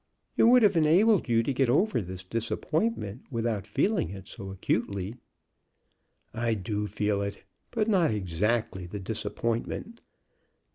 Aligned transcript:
"It 0.35 0.45
would 0.45 0.63
have 0.63 0.75
enabled 0.75 1.29
you 1.29 1.43
to 1.43 1.53
get 1.53 1.69
over 1.69 2.01
this 2.01 2.23
disappointment 2.23 3.21
without 3.29 3.67
feeling 3.67 4.09
it 4.09 4.27
so 4.27 4.49
acutely." 4.49 5.17
"I 6.33 6.55
do 6.55 6.87
feel 6.87 7.21
it; 7.21 7.43
but 7.69 7.87
not 7.87 8.09
exactly 8.09 8.87
the 8.87 8.99
disappointment. 8.99 10.01